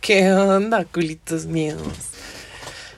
¿Qué 0.00 0.32
onda, 0.32 0.86
culitos 0.86 1.44
míos? 1.44 1.82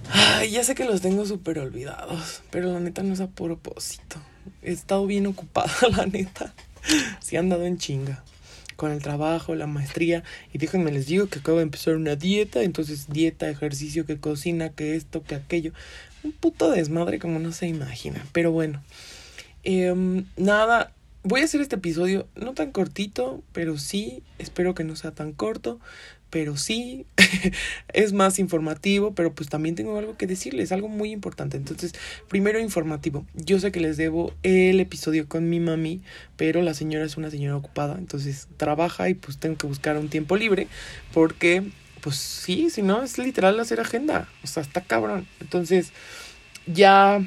Ay, 0.09 0.53
ya 0.53 0.63
sé 0.63 0.77
que 0.77 0.85
los 0.85 1.01
tengo 1.01 1.27
súper 1.27 1.59
olvidados, 1.59 2.43
pero 2.53 2.73
la 2.73 2.79
neta 2.79 3.03
no 3.03 3.13
es 3.13 3.21
a 3.21 3.27
propósito. 3.27 4.19
He 4.63 4.71
estado 4.71 5.05
bien 5.07 5.27
ocupada, 5.27 5.73
la 5.97 6.07
neta. 6.07 6.55
Sí 7.21 7.37
han 7.37 7.49
dado 7.49 7.67
en 7.67 7.79
chinga. 7.79 8.23
Con 8.77 8.93
el 8.93 9.03
trabajo, 9.03 9.57
la 9.57 9.67
maestría. 9.67 10.23
Y 10.53 10.59
déjenme 10.59 10.93
les 10.93 11.07
digo 11.07 11.27
que 11.27 11.41
acabo 11.41 11.59
de 11.59 11.65
empezar 11.65 11.97
una 11.97 12.15
dieta. 12.15 12.63
Entonces, 12.63 13.09
dieta, 13.09 13.51
ejercicio, 13.51 14.07
que 14.07 14.19
cocina, 14.19 14.71
que 14.71 14.95
esto, 14.95 15.25
que 15.25 15.35
aquello. 15.35 15.73
Un 16.23 16.31
puto 16.31 16.71
desmadre 16.71 17.19
como 17.19 17.41
no 17.41 17.51
se 17.51 17.67
imagina. 17.67 18.25
Pero 18.33 18.53
bueno. 18.53 18.81
Em, 19.65 20.25
nada, 20.37 20.93
voy 21.25 21.41
a 21.41 21.45
hacer 21.45 21.61
este 21.61 21.77
episodio 21.77 22.27
no 22.35 22.55
tan 22.55 22.73
cortito, 22.73 23.43
pero 23.53 23.79
sí, 23.79 24.23
espero 24.39 24.75
que 24.75 24.85
no 24.85 24.97
sea 24.97 25.13
tan 25.13 25.33
corto, 25.33 25.81
pero 26.31 26.57
sí, 26.57 27.05
es 27.93 28.13
más 28.13 28.39
informativo, 28.39 29.15
pero 29.15 29.35
pues 29.35 29.49
también 29.49 29.75
tengo 29.75 29.99
algo 29.99 30.17
que 30.17 30.27
decirles, 30.27 30.73
algo 30.73 30.89
muy 30.89 31.13
importante. 31.13 31.59
Entonces, 31.59 31.93
primero 32.29 32.59
informativo. 32.59 33.27
Yo 33.35 33.61
sé 33.61 33.71
que 33.71 33.81
les 33.81 33.99
debo 33.99 34.33
el 34.43 34.81
episodio 34.81 35.29
con 35.29 35.51
mi 35.51 35.61
mami, 35.61 36.01
pero 36.37 36.63
la 36.63 36.75
señora 36.75 37.05
es 37.05 37.17
una 37.17 37.31
señora 37.31 37.57
ocupada, 37.57 37.97
entonces 37.99 38.49
trabaja 38.57 39.09
y 39.11 39.15
pues 39.15 39.39
tengo 39.39 39.57
que 39.59 39.67
buscar 39.67 39.99
un 39.99 40.09
tiempo 40.09 40.37
libre, 40.37 40.69
porque 41.13 41.65
pues 42.01 42.17
sí, 42.17 42.71
si 42.71 42.83
no, 42.83 43.03
es 43.03 43.19
literal 43.19 43.61
hacer 43.61 43.79
agenda, 43.79 44.29
o 44.43 44.47
sea, 44.47 44.63
está 44.63 44.81
cabrón. 44.81 45.27
Entonces, 45.41 45.93
ya 46.67 47.21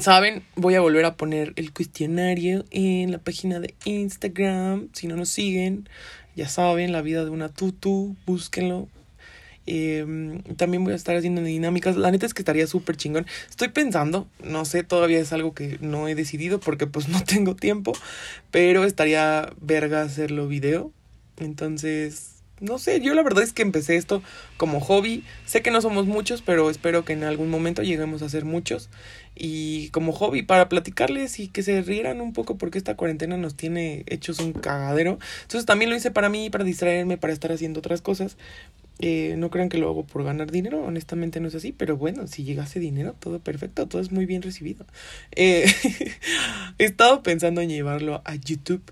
Saben, 0.00 0.42
voy 0.56 0.74
a 0.74 0.80
volver 0.80 1.04
a 1.04 1.16
poner 1.16 1.52
el 1.56 1.72
cuestionario 1.72 2.64
en 2.70 3.12
la 3.12 3.18
página 3.18 3.60
de 3.60 3.74
Instagram. 3.84 4.88
Si 4.94 5.06
no 5.06 5.16
nos 5.16 5.28
siguen, 5.28 5.88
ya 6.34 6.48
saben, 6.48 6.92
la 6.92 7.02
vida 7.02 7.24
de 7.24 7.30
una 7.30 7.50
tutu, 7.50 8.16
búsquenlo. 8.26 8.88
Eh, 9.66 10.42
también 10.56 10.82
voy 10.82 10.94
a 10.94 10.96
estar 10.96 11.14
haciendo 11.14 11.42
dinámicas. 11.42 11.96
La 11.96 12.10
neta 12.10 12.26
es 12.26 12.34
que 12.34 12.42
estaría 12.42 12.66
súper 12.66 12.96
chingón. 12.96 13.26
Estoy 13.48 13.68
pensando, 13.68 14.26
no 14.42 14.64
sé, 14.64 14.82
todavía 14.82 15.20
es 15.20 15.32
algo 15.32 15.54
que 15.54 15.78
no 15.80 16.08
he 16.08 16.14
decidido 16.14 16.58
porque 16.58 16.86
pues 16.86 17.08
no 17.08 17.22
tengo 17.24 17.54
tiempo. 17.54 17.92
Pero 18.50 18.84
estaría 18.84 19.52
verga 19.60 20.02
hacerlo 20.02 20.48
video. 20.48 20.90
Entonces, 21.36 22.31
no 22.62 22.78
sé, 22.78 23.00
yo 23.00 23.12
la 23.14 23.22
verdad 23.22 23.42
es 23.42 23.52
que 23.52 23.62
empecé 23.62 23.96
esto 23.96 24.22
como 24.56 24.80
hobby. 24.80 25.24
Sé 25.44 25.62
que 25.62 25.70
no 25.70 25.82
somos 25.82 26.06
muchos, 26.06 26.42
pero 26.42 26.70
espero 26.70 27.04
que 27.04 27.12
en 27.12 27.24
algún 27.24 27.50
momento 27.50 27.82
lleguemos 27.82 28.22
a 28.22 28.28
ser 28.28 28.44
muchos. 28.44 28.88
Y 29.34 29.88
como 29.90 30.12
hobby, 30.12 30.42
para 30.42 30.68
platicarles 30.68 31.40
y 31.40 31.48
que 31.48 31.62
se 31.62 31.82
rieran 31.82 32.20
un 32.20 32.32
poco 32.32 32.56
porque 32.58 32.78
esta 32.78 32.96
cuarentena 32.96 33.36
nos 33.36 33.56
tiene 33.56 34.04
hechos 34.06 34.38
un 34.38 34.52
cagadero. 34.52 35.18
Entonces 35.42 35.66
también 35.66 35.90
lo 35.90 35.96
hice 35.96 36.10
para 36.10 36.28
mí, 36.28 36.50
para 36.50 36.64
distraerme, 36.64 37.18
para 37.18 37.32
estar 37.32 37.50
haciendo 37.50 37.80
otras 37.80 38.00
cosas. 38.00 38.36
Eh, 39.00 39.34
no 39.36 39.50
crean 39.50 39.68
que 39.68 39.78
lo 39.78 39.88
hago 39.88 40.04
por 40.04 40.22
ganar 40.22 40.52
dinero, 40.52 40.84
honestamente 40.84 41.40
no 41.40 41.48
es 41.48 41.56
así, 41.56 41.72
pero 41.72 41.96
bueno, 41.96 42.28
si 42.28 42.44
llegase 42.44 42.78
dinero, 42.78 43.16
todo 43.18 43.40
perfecto, 43.40 43.88
todo 43.88 44.00
es 44.00 44.12
muy 44.12 44.26
bien 44.26 44.42
recibido. 44.42 44.86
Eh, 45.32 45.66
he 46.78 46.84
estado 46.84 47.22
pensando 47.24 47.60
en 47.62 47.70
llevarlo 47.70 48.22
a 48.24 48.36
YouTube 48.36 48.82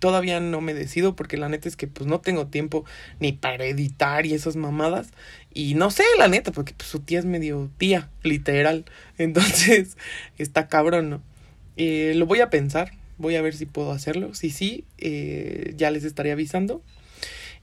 todavía 0.00 0.40
no 0.40 0.60
me 0.60 0.74
decido 0.74 1.14
porque 1.14 1.36
la 1.36 1.48
neta 1.48 1.68
es 1.68 1.76
que 1.76 1.86
pues 1.86 2.08
no 2.08 2.20
tengo 2.20 2.48
tiempo 2.48 2.84
ni 3.20 3.32
para 3.32 3.66
editar 3.66 4.26
y 4.26 4.34
esas 4.34 4.56
mamadas. 4.56 5.12
Y 5.54 5.74
no 5.74 5.90
sé, 5.90 6.02
la 6.18 6.26
neta, 6.26 6.50
porque 6.50 6.74
pues, 6.76 6.88
su 6.88 7.00
tía 7.00 7.20
es 7.20 7.24
medio 7.24 7.70
tía, 7.78 8.10
literal. 8.24 8.84
Entonces, 9.18 9.96
está 10.38 10.66
cabrón, 10.66 11.10
¿no? 11.10 11.22
Eh, 11.76 12.14
lo 12.16 12.26
voy 12.26 12.40
a 12.40 12.50
pensar, 12.50 12.92
voy 13.18 13.36
a 13.36 13.42
ver 13.42 13.54
si 13.54 13.66
puedo 13.66 13.92
hacerlo. 13.92 14.34
Si 14.34 14.50
sí, 14.50 14.84
eh, 14.98 15.74
ya 15.76 15.90
les 15.90 16.04
estaré 16.04 16.32
avisando. 16.32 16.82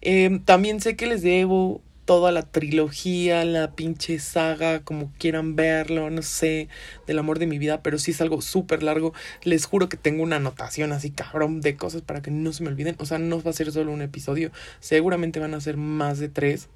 Eh, 0.01 0.39
también 0.45 0.79
sé 0.79 0.95
que 0.95 1.07
les 1.07 1.23
debo 1.23 1.81
toda 2.07 2.31
la 2.31 2.43
trilogía, 2.43 3.43
la 3.43 3.71
pinche 3.71 4.17
saga, 4.19 4.79
como 4.79 5.11
quieran 5.19 5.57
verlo, 5.57 6.09
no 6.09 6.21
sé, 6.21 6.69
del 7.05 7.19
amor 7.19 7.37
de 7.37 7.47
mi 7.47 7.57
vida, 7.59 7.83
pero 7.83 7.99
sí 7.99 8.11
es 8.11 8.21
algo 8.21 8.41
súper 8.41 8.81
largo. 8.81 9.13
Les 9.43 9.65
juro 9.65 9.89
que 9.89 9.97
tengo 9.97 10.23
una 10.23 10.37
anotación 10.37 10.93
así 10.93 11.11
cabrón 11.11 11.59
de 11.59 11.75
cosas 11.75 12.01
para 12.01 12.21
que 12.21 12.31
no 12.31 12.53
se 12.53 12.63
me 12.63 12.69
olviden. 12.69 12.95
O 12.99 13.05
sea, 13.05 13.19
no 13.19 13.43
va 13.43 13.51
a 13.51 13.53
ser 13.53 13.73
solo 13.73 13.91
un 13.91 14.01
episodio, 14.01 14.51
seguramente 14.79 15.41
van 15.41 15.53
a 15.53 15.59
ser 15.59 15.75
más 15.75 16.17
de 16.17 16.29
tres. 16.29 16.69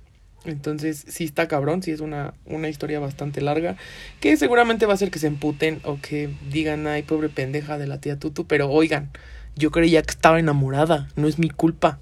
Entonces, 0.44 1.06
sí 1.08 1.24
está 1.24 1.48
cabrón, 1.48 1.82
sí 1.82 1.92
es 1.92 2.02
una, 2.02 2.34
una 2.46 2.68
historia 2.68 3.00
bastante 3.00 3.40
larga, 3.40 3.78
que 4.20 4.36
seguramente 4.36 4.86
va 4.86 4.92
a 4.92 4.96
hacer 4.96 5.12
que 5.12 5.20
se 5.20 5.28
emputen 5.28 5.80
o 5.86 5.98
que 6.02 6.30
digan, 6.50 6.88
ay, 6.88 7.04
pobre 7.04 7.30
pendeja 7.30 7.78
de 7.78 7.88
la 7.88 8.02
tía 8.02 8.20
Tutu, 8.20 8.48
pero 8.48 8.70
oigan, 8.70 9.12
yo 9.56 9.72
creía 9.72 10.02
que 10.02 10.12
estaba 10.12 10.42
enamorada, 10.42 11.08
no 11.16 11.30
es 11.30 11.40
mi 11.40 11.50
culpa. 11.50 12.00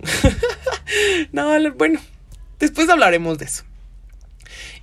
no, 1.32 1.50
bueno, 1.74 2.00
Después 2.60 2.88
hablaremos 2.90 3.38
de 3.38 3.46
eso. 3.46 3.64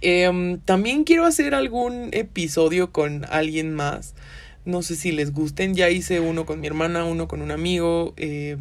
Em, 0.02 0.60
también 0.60 1.04
quiero 1.04 1.26
hacer 1.26 1.54
algún 1.54 2.10
episodio 2.12 2.92
con 2.92 3.26
alguien 3.30 3.74
más. 3.74 4.16
No 4.66 4.82
sé 4.82 4.96
si 4.96 5.12
les 5.12 5.32
gusten. 5.32 5.76
Ya 5.76 5.90
hice 5.90 6.20
uno 6.20 6.46
con 6.46 6.60
mi 6.60 6.68
hermana, 6.68 7.06
uno 7.06 7.28
con 7.28 7.42
un 7.42 7.52
amigo. 7.52 8.14
Eh, 8.18 8.58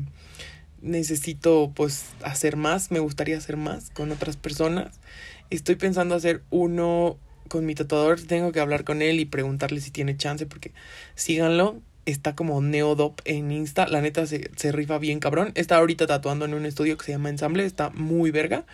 necesito 0.83 1.73
pues 1.75 2.05
hacer 2.23 2.57
más. 2.57 2.91
Me 2.91 3.01
gustaría 3.01 3.39
hacer 3.39 3.57
más 3.57 3.91
con 3.91 4.13
otras 4.13 4.37
personas. 4.37 5.01
Estoy 5.51 5.77
pensando 5.77 6.15
hacer 6.15 6.43
uno 6.51 7.19
con 7.49 7.65
mi 7.65 7.75
tatuador. 7.75 8.21
Tengo 8.21 8.53
que 8.53 8.61
hablar 8.61 8.85
con 8.85 9.01
él 9.01 9.19
y 9.19 9.25
preguntarle 9.25 9.81
si 9.81 9.91
tiene 9.91 10.17
chance 10.17 10.47
porque 10.47 10.73
síganlo 11.15 11.81
está 12.07 12.35
como 12.35 12.63
Neodop 12.63 13.21
en 13.25 13.51
Insta. 13.53 13.87
La 13.89 14.01
neta 14.01 14.27
se, 14.27 14.51
se 14.57 14.73
rifa 14.73 14.99
bien 14.99 15.21
cabrón. 15.21 15.53
Está 15.55 15.77
ahorita 15.77 16.07
tatuando 16.07 16.45
en 16.45 16.55
un 16.55 16.65
estudio 16.65 16.97
que 16.97 17.05
se 17.05 17.13
llama 17.13 17.29
Ensamble. 17.29 17.67
Está 17.67 17.91
muy 17.91 18.31
verga. 18.31 18.65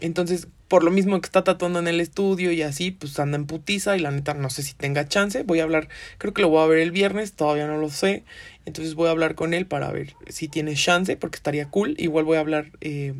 Entonces, 0.00 0.46
por 0.68 0.84
lo 0.84 0.90
mismo 0.90 1.20
que 1.20 1.26
está 1.26 1.44
tatuando 1.44 1.80
en 1.80 1.88
el 1.88 2.00
estudio 2.00 2.52
y 2.52 2.62
así, 2.62 2.92
pues 2.92 3.18
anda 3.18 3.36
en 3.36 3.46
putiza. 3.46 3.96
Y 3.96 4.00
la 4.00 4.10
neta 4.10 4.32
no 4.34 4.48
sé 4.48 4.62
si 4.62 4.74
tenga 4.74 5.08
chance. 5.08 5.42
Voy 5.42 5.60
a 5.60 5.64
hablar, 5.64 5.88
creo 6.18 6.32
que 6.32 6.42
lo 6.42 6.48
voy 6.48 6.62
a 6.62 6.66
ver 6.66 6.78
el 6.78 6.92
viernes. 6.92 7.32
Todavía 7.32 7.66
no 7.66 7.78
lo 7.78 7.90
sé. 7.90 8.24
Entonces 8.64 8.94
voy 8.94 9.08
a 9.08 9.10
hablar 9.10 9.34
con 9.34 9.52
él 9.52 9.66
para 9.66 9.90
ver 9.90 10.14
si 10.28 10.48
tiene 10.48 10.74
chance. 10.74 11.16
Porque 11.16 11.36
estaría 11.36 11.68
cool. 11.68 11.94
Igual 11.98 12.24
voy 12.24 12.36
a 12.36 12.40
hablar... 12.40 12.70
Eh, 12.80 13.14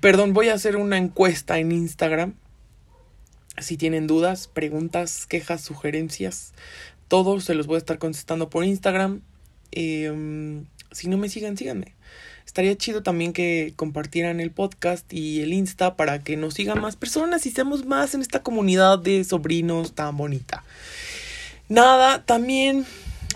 perdón, 0.00 0.32
voy 0.32 0.48
a 0.48 0.54
hacer 0.54 0.76
una 0.76 0.96
encuesta 0.96 1.58
en 1.58 1.72
Instagram. 1.72 2.34
Si 3.60 3.76
tienen 3.76 4.06
dudas, 4.06 4.46
preguntas, 4.46 5.26
quejas, 5.26 5.62
sugerencias, 5.62 6.52
todos 7.08 7.44
se 7.44 7.54
los 7.54 7.66
voy 7.66 7.76
a 7.76 7.78
estar 7.78 7.98
contestando 7.98 8.48
por 8.50 8.64
Instagram. 8.64 9.22
Em, 9.72 10.66
si 10.92 11.08
no 11.08 11.16
me 11.16 11.28
sigan, 11.28 11.56
síganme. 11.56 11.94
Estaría 12.46 12.76
chido 12.76 13.02
también 13.02 13.32
que 13.32 13.74
compartieran 13.76 14.40
el 14.40 14.50
podcast 14.50 15.12
y 15.12 15.42
el 15.42 15.52
Insta 15.52 15.96
para 15.96 16.20
que 16.20 16.36
nos 16.36 16.54
sigan 16.54 16.80
más 16.80 16.96
personas 16.96 17.44
y 17.44 17.50
seamos 17.50 17.84
más 17.84 18.14
en 18.14 18.22
esta 18.22 18.42
comunidad 18.42 18.98
de 18.98 19.22
sobrinos 19.24 19.94
tan 19.94 20.16
bonita. 20.16 20.64
Nada, 21.68 22.24
también 22.24 22.86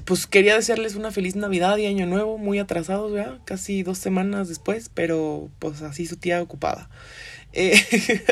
pues 0.05 0.27
quería 0.27 0.56
desearles 0.56 0.94
una 0.94 1.11
feliz 1.11 1.37
Navidad 1.37 1.77
y 1.77 1.87
Año 1.87 2.06
Nuevo, 2.06 2.38
muy 2.38 2.59
atrasados, 2.59 3.12
¿verdad? 3.12 3.38
Casi 3.44 3.82
dos 3.82 3.99
semanas 3.99 4.49
después, 4.49 4.91
pero 4.93 5.50
pues 5.59 5.82
así 5.82 6.06
su 6.06 6.16
tía 6.16 6.43
ocupada. 6.43 6.88
Eh, 7.53 7.78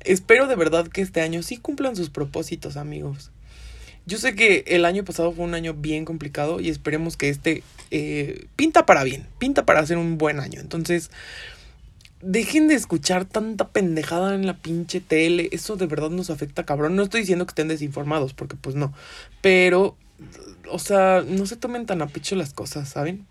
espero 0.00 0.46
de 0.46 0.54
verdad 0.54 0.86
que 0.86 1.02
este 1.02 1.20
año 1.20 1.42
sí 1.42 1.56
cumplan 1.56 1.96
sus 1.96 2.08
propósitos, 2.08 2.76
amigos. 2.76 3.32
Yo 4.10 4.18
sé 4.18 4.34
que 4.34 4.64
el 4.66 4.86
año 4.86 5.04
pasado 5.04 5.30
fue 5.30 5.44
un 5.44 5.54
año 5.54 5.72
bien 5.72 6.04
complicado 6.04 6.58
y 6.58 6.68
esperemos 6.68 7.16
que 7.16 7.28
este 7.28 7.62
eh, 7.92 8.46
pinta 8.56 8.84
para 8.84 9.04
bien, 9.04 9.24
pinta 9.38 9.64
para 9.64 9.78
hacer 9.78 9.98
un 9.98 10.18
buen 10.18 10.40
año. 10.40 10.58
Entonces, 10.58 11.12
dejen 12.20 12.66
de 12.66 12.74
escuchar 12.74 13.24
tanta 13.24 13.68
pendejada 13.68 14.34
en 14.34 14.46
la 14.46 14.56
pinche 14.56 15.00
tele. 15.00 15.48
Eso 15.52 15.76
de 15.76 15.86
verdad 15.86 16.10
nos 16.10 16.28
afecta, 16.28 16.66
cabrón. 16.66 16.96
No 16.96 17.04
estoy 17.04 17.20
diciendo 17.20 17.46
que 17.46 17.52
estén 17.52 17.68
desinformados, 17.68 18.34
porque 18.34 18.56
pues 18.56 18.74
no. 18.74 18.92
Pero, 19.42 19.96
o 20.68 20.80
sea, 20.80 21.22
no 21.24 21.46
se 21.46 21.54
tomen 21.54 21.86
tan 21.86 22.02
a 22.02 22.08
pecho 22.08 22.34
las 22.34 22.52
cosas, 22.52 22.88
¿saben? 22.88 23.28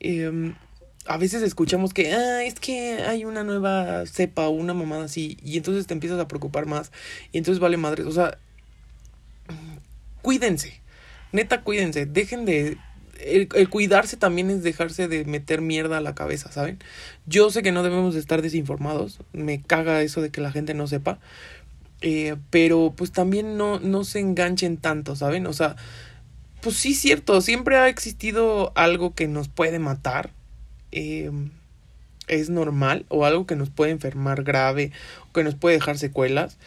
Em, 0.00 0.54
a 1.04 1.18
veces 1.18 1.42
escuchamos 1.42 1.92
que, 1.92 2.14
ah, 2.14 2.44
es 2.44 2.54
que 2.54 3.02
hay 3.02 3.26
una 3.26 3.44
nueva 3.44 4.06
cepa 4.06 4.48
o 4.48 4.52
una 4.52 4.72
mamada 4.72 5.04
así, 5.04 5.36
y 5.44 5.58
entonces 5.58 5.86
te 5.86 5.92
empiezas 5.92 6.18
a 6.18 6.28
preocupar 6.28 6.64
más, 6.64 6.92
y 7.30 7.36
entonces 7.36 7.60
vale 7.60 7.76
madre. 7.76 8.04
O 8.04 8.10
sea, 8.10 8.38
cuídense. 10.28 10.82
Neta, 11.32 11.62
cuídense. 11.62 12.04
Dejen 12.04 12.44
de... 12.44 12.76
El, 13.18 13.48
cuidarse 13.70 14.18
también 14.18 14.50
es 14.50 14.62
dejarse 14.62 15.08
de 15.08 15.24
meter 15.24 15.62
mierda 15.62 15.96
a 15.96 16.00
la 16.02 16.14
cabeza, 16.14 16.52
¿saben? 16.52 16.78
Yo 17.24 17.50
sé 17.50 17.62
que 17.62 17.72
no 17.72 17.82
debemos 17.82 18.12
de 18.12 18.20
estar 18.20 18.42
desinformados. 18.42 19.20
Me 19.32 19.62
caga 19.62 20.02
eso 20.02 20.20
de 20.20 20.28
que 20.28 20.42
la 20.42 20.52
gente 20.52 20.74
no 20.74 20.86
sepa. 20.86 21.18
Eh, 22.02 22.36
pero 22.50 22.92
pues 22.94 23.10
también 23.10 23.56
no, 23.56 23.80
no 23.80 24.04
se 24.04 24.20
enganchen 24.20 24.76
tanto, 24.76 25.16
¿saben? 25.16 25.46
O 25.46 25.54
sea, 25.54 25.76
pues 26.60 26.76
sí, 26.76 26.92
cierto, 26.92 27.40
siempre 27.40 27.76
ha 27.76 27.88
existido 27.88 28.72
algo 28.74 29.14
que 29.14 29.28
nos 29.28 29.48
puede 29.48 29.78
matar. 29.78 30.34
Eh, 30.92 31.30
es 32.26 32.50
normal, 32.50 33.06
o 33.08 33.24
algo 33.24 33.46
que 33.46 33.56
nos 33.56 33.70
puede 33.70 33.92
enfermar 33.92 34.42
grave, 34.42 34.92
o 35.26 35.32
que 35.32 35.42
nos 35.42 35.54
puede 35.54 35.76
dejar 35.76 35.96
secuelas. 35.96 36.58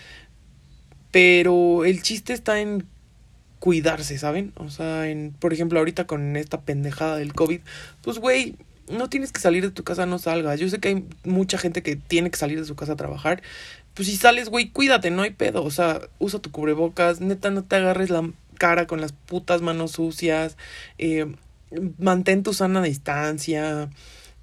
Pero 1.12 1.86
el 1.86 2.02
chiste 2.02 2.34
está 2.34 2.60
en 2.60 2.88
cuidarse, 3.62 4.18
¿saben? 4.18 4.54
O 4.56 4.72
sea, 4.72 5.08
en, 5.08 5.36
por 5.40 5.54
ejemplo, 5.54 5.78
ahorita 5.78 6.08
con 6.08 6.36
esta 6.36 6.62
pendejada 6.62 7.18
del 7.18 7.34
COVID, 7.34 7.62
pues, 8.02 8.18
güey, 8.18 8.56
no 8.90 9.08
tienes 9.08 9.32
que 9.32 9.40
salir 9.40 9.64
de 9.64 9.70
tu 9.70 9.84
casa, 9.84 10.08
no 10.08 10.18
salgas. 10.18 10.60
Yo 10.60 10.68
sé 10.68 10.80
que 10.80 10.88
hay 10.90 11.06
mucha 11.24 11.60
gente 11.60 11.84
que 11.84 11.96
tiene 11.96 12.32
que 12.32 12.38
salir 12.38 12.60
de 12.60 12.66
su 12.66 12.76
casa 12.76 12.94
a 12.94 12.96
trabajar. 12.98 13.44
Pues 13.94 14.08
si 14.08 14.18
sales, 14.18 14.50
güey, 14.50 14.70
cuídate, 14.72 15.12
no 15.12 15.22
hay 15.22 15.30
pedo. 15.30 15.64
O 15.64 15.70
sea, 15.70 16.02
usa 16.18 16.40
tu 16.40 16.52
cubrebocas, 16.52 17.22
neta, 17.22 17.52
no 17.52 17.64
te 17.64 17.76
agarres 17.76 18.10
la 18.10 18.28
cara 18.58 18.88
con 18.88 19.00
las 19.00 19.12
putas 19.14 19.62
manos 19.62 19.92
sucias. 19.92 20.58
Eh, 20.98 21.28
mantén 22.00 22.42
tu 22.42 22.54
sana 22.54 22.82
distancia. 22.82 23.92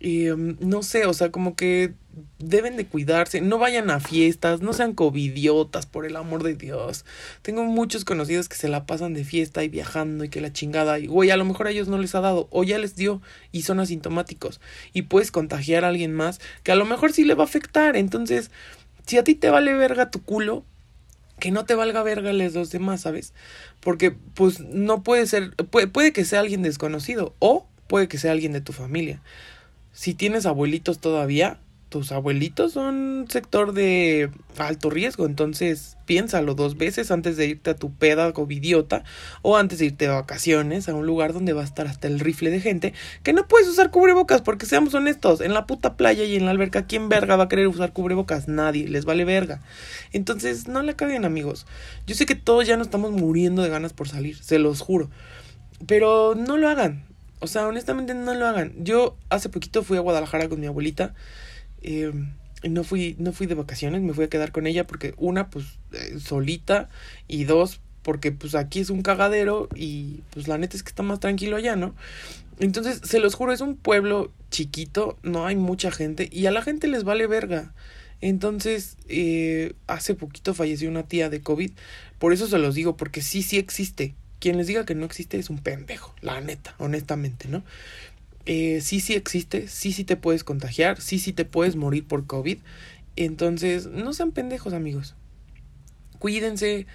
Eh, 0.00 0.34
no 0.36 0.82
sé, 0.82 1.06
o 1.06 1.14
sea, 1.14 1.30
como 1.30 1.56
que 1.56 1.94
deben 2.38 2.76
de 2.76 2.86
cuidarse, 2.86 3.40
no 3.40 3.58
vayan 3.58 3.90
a 3.90 4.00
fiestas, 4.00 4.60
no 4.60 4.72
sean 4.72 4.92
covidiotas, 4.94 5.86
por 5.86 6.06
el 6.06 6.16
amor 6.16 6.42
de 6.42 6.54
Dios. 6.54 7.04
Tengo 7.42 7.64
muchos 7.64 8.04
conocidos 8.04 8.48
que 8.48 8.56
se 8.56 8.68
la 8.68 8.86
pasan 8.86 9.14
de 9.14 9.24
fiesta 9.24 9.64
y 9.64 9.68
viajando 9.68 10.24
y 10.24 10.28
que 10.28 10.40
la 10.40 10.52
chingada, 10.52 10.98
y 10.98 11.06
güey, 11.06 11.30
a 11.30 11.36
lo 11.36 11.44
mejor 11.44 11.66
a 11.66 11.70
ellos 11.70 11.88
no 11.88 11.98
les 11.98 12.14
ha 12.14 12.20
dado, 12.20 12.48
o 12.50 12.64
ya 12.64 12.78
les 12.78 12.96
dio 12.96 13.20
y 13.52 13.62
son 13.62 13.80
asintomáticos, 13.80 14.60
y 14.92 15.02
puedes 15.02 15.30
contagiar 15.30 15.84
a 15.84 15.88
alguien 15.88 16.12
más 16.14 16.40
que 16.62 16.72
a 16.72 16.76
lo 16.76 16.84
mejor 16.84 17.12
sí 17.12 17.24
le 17.24 17.34
va 17.34 17.44
a 17.44 17.46
afectar. 17.46 17.96
Entonces, 17.96 18.50
si 19.06 19.18
a 19.18 19.24
ti 19.24 19.34
te 19.34 19.50
vale 19.50 19.74
verga 19.74 20.10
tu 20.10 20.22
culo, 20.22 20.64
que 21.40 21.50
no 21.52 21.64
te 21.64 21.74
valga 21.74 22.02
verga 22.02 22.32
los 22.32 22.52
dos 22.52 22.70
demás, 22.70 23.02
¿sabes? 23.02 23.32
Porque, 23.80 24.10
pues, 24.10 24.60
no 24.60 25.02
puede 25.02 25.26
ser, 25.26 25.54
puede, 25.70 25.86
puede 25.86 26.12
que 26.12 26.24
sea 26.24 26.40
alguien 26.40 26.62
desconocido, 26.62 27.34
o 27.38 27.66
puede 27.86 28.08
que 28.08 28.18
sea 28.18 28.32
alguien 28.32 28.52
de 28.52 28.60
tu 28.60 28.72
familia. 28.72 29.22
Si 29.98 30.14
tienes 30.14 30.46
abuelitos 30.46 31.00
todavía, 31.00 31.58
tus 31.88 32.12
abuelitos 32.12 32.70
son 32.70 33.26
sector 33.28 33.72
de 33.72 34.30
alto 34.56 34.90
riesgo, 34.90 35.26
entonces 35.26 35.96
piénsalo 36.06 36.54
dos 36.54 36.76
veces 36.76 37.10
antes 37.10 37.36
de 37.36 37.48
irte 37.48 37.70
a 37.70 37.74
tu 37.74 37.92
peda 37.92 38.32
covidiota 38.32 39.02
o 39.42 39.56
antes 39.56 39.80
de 39.80 39.86
irte 39.86 40.04
de 40.04 40.12
vacaciones 40.12 40.88
a 40.88 40.94
un 40.94 41.04
lugar 41.04 41.32
donde 41.32 41.52
va 41.52 41.62
a 41.62 41.64
estar 41.64 41.88
hasta 41.88 42.06
el 42.06 42.20
rifle 42.20 42.50
de 42.50 42.60
gente 42.60 42.94
que 43.24 43.32
no 43.32 43.48
puedes 43.48 43.66
usar 43.66 43.90
cubrebocas 43.90 44.40
porque 44.40 44.66
seamos 44.66 44.94
honestos, 44.94 45.40
en 45.40 45.52
la 45.52 45.66
puta 45.66 45.96
playa 45.96 46.22
y 46.22 46.36
en 46.36 46.44
la 46.44 46.52
alberca, 46.52 46.86
¿quién 46.86 47.08
verga 47.08 47.34
va 47.34 47.44
a 47.44 47.48
querer 47.48 47.66
usar 47.66 47.92
cubrebocas? 47.92 48.46
Nadie, 48.46 48.86
les 48.86 49.04
vale 49.04 49.24
verga. 49.24 49.62
Entonces 50.12 50.68
no 50.68 50.84
le 50.84 50.94
caguen 50.94 51.24
amigos. 51.24 51.66
Yo 52.06 52.14
sé 52.14 52.24
que 52.24 52.36
todos 52.36 52.68
ya 52.68 52.76
nos 52.76 52.86
estamos 52.86 53.10
muriendo 53.10 53.62
de 53.62 53.68
ganas 53.68 53.94
por 53.94 54.08
salir, 54.08 54.36
se 54.36 54.60
los 54.60 54.80
juro. 54.80 55.10
Pero 55.88 56.36
no 56.36 56.56
lo 56.56 56.68
hagan. 56.68 57.07
O 57.40 57.46
sea, 57.46 57.66
honestamente 57.66 58.14
no 58.14 58.34
lo 58.34 58.46
hagan. 58.46 58.72
Yo 58.78 59.16
hace 59.28 59.48
poquito 59.48 59.82
fui 59.82 59.96
a 59.96 60.00
Guadalajara 60.00 60.48
con 60.48 60.60
mi 60.60 60.66
abuelita 60.66 61.14
eh, 61.82 62.12
no 62.64 62.84
fui, 62.84 63.14
no 63.18 63.32
fui 63.32 63.46
de 63.46 63.54
vacaciones, 63.54 64.02
me 64.02 64.12
fui 64.12 64.24
a 64.24 64.28
quedar 64.28 64.52
con 64.52 64.66
ella 64.66 64.86
porque 64.86 65.14
una, 65.16 65.50
pues, 65.50 65.66
eh, 65.92 66.18
solita, 66.18 66.88
y 67.28 67.44
dos, 67.44 67.80
porque 68.02 68.32
pues 68.32 68.54
aquí 68.54 68.80
es 68.80 68.90
un 68.90 69.02
cagadero 69.02 69.68
y 69.74 70.22
pues 70.30 70.48
la 70.48 70.58
neta 70.58 70.76
es 70.76 70.82
que 70.82 70.88
está 70.88 71.02
más 71.02 71.20
tranquilo 71.20 71.56
allá, 71.56 71.76
¿no? 71.76 71.94
Entonces, 72.58 73.00
se 73.04 73.20
los 73.20 73.34
juro, 73.34 73.52
es 73.52 73.60
un 73.60 73.76
pueblo 73.76 74.32
chiquito, 74.50 75.18
no 75.22 75.46
hay 75.46 75.54
mucha 75.56 75.90
gente 75.92 76.28
y 76.32 76.46
a 76.46 76.50
la 76.50 76.62
gente 76.62 76.88
les 76.88 77.04
vale 77.04 77.26
verga. 77.26 77.72
Entonces, 78.20 78.96
eh, 79.08 79.74
hace 79.86 80.14
poquito 80.14 80.54
falleció 80.54 80.88
una 80.88 81.04
tía 81.04 81.30
de 81.30 81.40
COVID, 81.40 81.70
por 82.18 82.32
eso 82.32 82.48
se 82.48 82.58
los 82.58 82.74
digo, 82.74 82.96
porque 82.96 83.22
sí, 83.22 83.42
sí 83.42 83.58
existe. 83.58 84.16
Quien 84.40 84.56
les 84.56 84.66
diga 84.66 84.84
que 84.84 84.94
no 84.94 85.04
existe 85.04 85.38
es 85.38 85.50
un 85.50 85.58
pendejo, 85.58 86.14
la 86.20 86.40
neta, 86.40 86.74
honestamente, 86.78 87.48
¿no? 87.48 87.64
eh, 88.48 88.80
sí, 88.80 89.00
sí 89.00 89.14
existe, 89.14 89.68
sí, 89.68 89.92
sí 89.92 90.04
te 90.04 90.16
puedes 90.16 90.42
contagiar, 90.42 91.00
sí, 91.02 91.18
sí 91.18 91.34
te 91.34 91.44
puedes 91.44 91.76
morir 91.76 92.06
por 92.06 92.26
COVID. 92.26 92.58
Entonces, 93.14 93.86
no 93.86 94.12
sean 94.14 94.32
pendejos, 94.32 94.72
amigos. 94.72 95.14
Cuídense, 96.18 96.86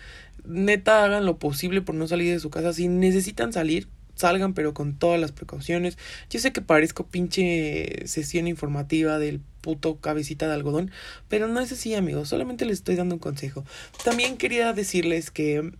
neta, 0.45 1.05
hagan 1.05 1.25
lo 1.25 1.37
posible 1.37 1.81
por 1.81 1.93
no 1.93 2.07
salir 2.07 2.33
de 2.33 2.39
su 2.39 2.49
casa. 2.49 2.73
Si 2.73 2.87
necesitan 2.87 3.53
salir, 3.53 3.87
salgan, 4.15 4.55
pero 4.55 4.73
con 4.73 4.97
todas 4.97 5.21
las 5.21 5.31
precauciones. 5.31 5.99
Yo 6.29 6.39
sé 6.39 6.51
que 6.51 6.61
parezco 6.61 7.05
pinche 7.05 8.07
sesión 8.07 8.47
informativa 8.47 9.19
del 9.19 9.39
puto 9.61 9.97
cabecita 9.97 10.47
de 10.47 10.55
algodón, 10.55 10.89
pero 11.29 11.47
no 11.47 11.59
es 11.59 11.71
así, 11.71 11.93
amigos. 11.93 12.29
Solamente 12.29 12.65
les 12.65 12.79
estoy 12.79 12.95
dando 12.95 13.15
un 13.15 13.19
consejo. 13.19 13.63
También 14.03 14.37
quería 14.37 14.73
decirles 14.73 15.29
que 15.29 15.71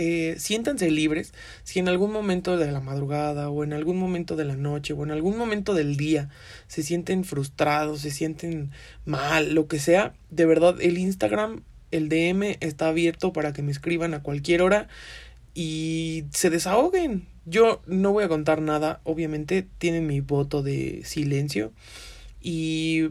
eh, 0.00 0.36
siéntanse 0.38 0.92
libres 0.92 1.34
si 1.64 1.80
en 1.80 1.88
algún 1.88 2.12
momento 2.12 2.56
de 2.56 2.70
la 2.70 2.78
madrugada 2.78 3.50
o 3.50 3.64
en 3.64 3.72
algún 3.72 3.98
momento 3.98 4.36
de 4.36 4.44
la 4.44 4.54
noche 4.54 4.92
o 4.92 5.02
en 5.02 5.10
algún 5.10 5.36
momento 5.36 5.74
del 5.74 5.96
día 5.96 6.28
se 6.68 6.84
sienten 6.84 7.24
frustrados, 7.24 8.02
se 8.02 8.12
sienten 8.12 8.70
mal, 9.04 9.54
lo 9.56 9.66
que 9.66 9.80
sea, 9.80 10.14
de 10.30 10.46
verdad 10.46 10.76
el 10.80 10.98
Instagram, 10.98 11.64
el 11.90 12.08
DM 12.08 12.58
está 12.60 12.86
abierto 12.86 13.32
para 13.32 13.52
que 13.52 13.62
me 13.62 13.72
escriban 13.72 14.14
a 14.14 14.22
cualquier 14.22 14.62
hora 14.62 14.86
y 15.52 16.26
se 16.30 16.48
desahoguen. 16.48 17.26
Yo 17.44 17.82
no 17.86 18.12
voy 18.12 18.22
a 18.22 18.28
contar 18.28 18.62
nada, 18.62 19.00
obviamente 19.02 19.66
tienen 19.78 20.06
mi 20.06 20.20
voto 20.20 20.62
de 20.62 21.02
silencio 21.04 21.72
y 22.40 23.08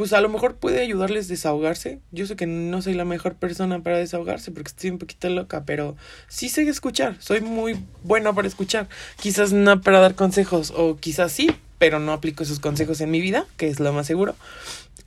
pues 0.00 0.14
a 0.14 0.22
lo 0.22 0.30
mejor 0.30 0.56
puede 0.56 0.80
ayudarles 0.80 1.26
a 1.26 1.28
desahogarse. 1.28 2.00
Yo 2.10 2.24
sé 2.24 2.34
que 2.34 2.46
no 2.46 2.80
soy 2.80 2.94
la 2.94 3.04
mejor 3.04 3.34
persona 3.34 3.82
para 3.82 3.98
desahogarse 3.98 4.50
porque 4.50 4.68
estoy 4.68 4.88
un 4.88 4.96
poquito 4.96 5.28
loca, 5.28 5.66
pero 5.66 5.94
sí 6.26 6.48
sé 6.48 6.62
escuchar. 6.62 7.16
Soy 7.18 7.42
muy 7.42 7.84
buena 8.02 8.32
para 8.32 8.48
escuchar. 8.48 8.88
Quizás 9.20 9.52
no 9.52 9.78
para 9.82 10.00
dar 10.00 10.14
consejos 10.14 10.72
o 10.74 10.96
quizás 10.96 11.32
sí, 11.32 11.50
pero 11.76 11.98
no 11.98 12.14
aplico 12.14 12.42
esos 12.44 12.60
consejos 12.60 13.02
en 13.02 13.10
mi 13.10 13.20
vida, 13.20 13.44
que 13.58 13.68
es 13.68 13.78
lo 13.78 13.92
más 13.92 14.06
seguro. 14.06 14.36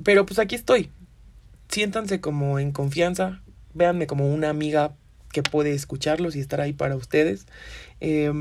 Pero 0.03 0.27
pues 0.27 0.37
aquí 0.37 0.53
estoy. 0.53 0.91
Siéntanse 1.69 2.21
como 2.21 2.59
en 2.59 2.71
confianza. 2.71 3.41
Véanme 3.73 4.05
como 4.05 4.31
una 4.31 4.49
amiga 4.49 4.93
que 5.31 5.41
puede 5.41 5.73
escucharlos 5.73 6.35
y 6.35 6.39
estar 6.39 6.61
ahí 6.61 6.73
para 6.73 6.95
ustedes. 6.95 7.47
Eh, 7.99 8.31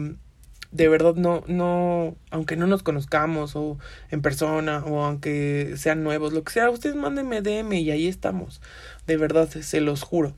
de 0.72 0.88
verdad 0.88 1.14
no, 1.14 1.44
no, 1.46 2.16
aunque 2.30 2.56
no 2.56 2.66
nos 2.66 2.82
conozcamos 2.82 3.54
o 3.54 3.78
en 4.10 4.22
persona 4.22 4.82
o 4.84 5.04
aunque 5.04 5.74
sean 5.76 6.02
nuevos, 6.02 6.32
lo 6.32 6.42
que 6.42 6.52
sea, 6.52 6.70
ustedes 6.70 6.96
mándenme 6.96 7.42
DM 7.42 7.74
y 7.74 7.90
ahí 7.90 8.08
estamos. 8.08 8.60
De 9.06 9.16
verdad, 9.18 9.48
se 9.48 9.80
los 9.80 10.02
juro. 10.02 10.34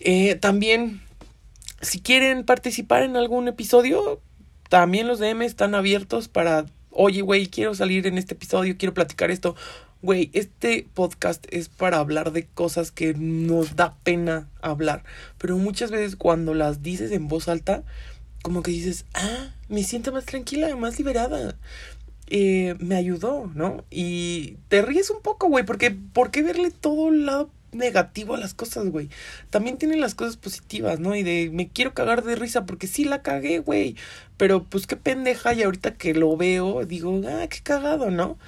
Eh, 0.00 0.34
también, 0.34 1.00
si 1.80 2.00
quieren 2.00 2.44
participar 2.44 3.04
en 3.04 3.16
algún 3.16 3.46
episodio, 3.46 4.20
también 4.68 5.06
los 5.06 5.20
DM 5.20 5.42
están 5.42 5.76
abiertos 5.76 6.26
para, 6.26 6.66
oye, 6.90 7.22
güey, 7.22 7.46
quiero 7.46 7.74
salir 7.74 8.06
en 8.08 8.18
este 8.18 8.34
episodio, 8.34 8.76
quiero 8.76 8.94
platicar 8.94 9.30
esto. 9.30 9.54
Güey, 10.02 10.30
este 10.32 10.88
podcast 10.94 11.46
es 11.50 11.68
para 11.68 11.98
hablar 11.98 12.32
de 12.32 12.46
cosas 12.46 12.90
que 12.90 13.14
nos 13.14 13.76
da 13.76 13.94
pena 14.02 14.48
hablar, 14.60 15.04
pero 15.38 15.56
muchas 15.58 15.92
veces 15.92 16.16
cuando 16.16 16.54
las 16.54 16.82
dices 16.82 17.12
en 17.12 17.28
voz 17.28 17.46
alta, 17.46 17.84
como 18.42 18.62
que 18.62 18.70
dices, 18.70 19.06
ah, 19.14 19.52
me 19.68 19.84
siento 19.84 20.12
más 20.12 20.26
tranquila, 20.26 20.74
más 20.76 20.98
liberada. 20.98 21.56
Eh, 22.28 22.76
me 22.78 22.96
ayudó, 22.96 23.50
¿no? 23.54 23.84
Y 23.90 24.56
te 24.68 24.82
ríes 24.82 25.10
un 25.10 25.20
poco, 25.20 25.48
güey, 25.48 25.64
porque 25.64 25.90
¿por 25.90 26.30
qué 26.30 26.42
verle 26.42 26.70
todo 26.70 27.08
el 27.10 27.26
lado 27.26 27.50
negativo 27.72 28.34
a 28.34 28.38
las 28.38 28.54
cosas, 28.54 28.88
güey? 28.88 29.10
También 29.50 29.76
tienen 29.78 30.00
las 30.00 30.14
cosas 30.14 30.36
positivas, 30.36 30.98
¿no? 30.98 31.14
Y 31.14 31.22
de 31.22 31.50
me 31.52 31.68
quiero 31.68 31.94
cagar 31.94 32.24
de 32.24 32.36
risa 32.36 32.64
porque 32.64 32.86
sí 32.86 33.04
la 33.04 33.22
cagué, 33.22 33.58
güey. 33.58 33.96
Pero 34.36 34.64
pues 34.64 34.86
qué 34.86 34.96
pendeja 34.96 35.52
y 35.54 35.62
ahorita 35.62 35.94
que 35.94 36.14
lo 36.14 36.36
veo 36.36 36.84
digo, 36.86 37.20
ah, 37.28 37.46
qué 37.48 37.60
cagado, 37.62 38.10
¿no? 38.10 38.38